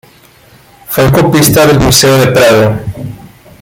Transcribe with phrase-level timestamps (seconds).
[0.89, 2.73] Fue copista del Museo del Prado.